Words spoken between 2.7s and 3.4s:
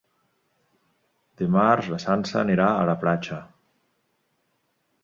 a la platja.